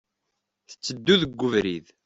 Tetteddu 0.69 1.15
deg 1.21 1.41
ubrid. 1.45 1.87